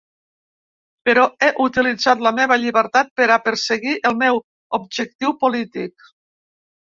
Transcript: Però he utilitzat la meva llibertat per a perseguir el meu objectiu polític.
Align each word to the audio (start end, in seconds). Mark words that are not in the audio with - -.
Però 1.07 1.23
he 1.41 1.49
utilitzat 1.65 2.23
la 2.27 2.31
meva 2.39 2.57
llibertat 2.63 3.11
per 3.21 3.27
a 3.35 3.39
perseguir 3.49 3.93
el 4.11 4.17
meu 4.23 4.41
objectiu 4.79 5.35
polític. 5.45 6.09